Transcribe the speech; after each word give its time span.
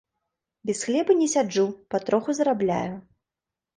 Без 0.69 0.79
хлеба 0.87 1.15
не 1.19 1.27
сяджу, 1.33 1.67
патроху 1.95 2.29
зарабляю. 2.39 2.93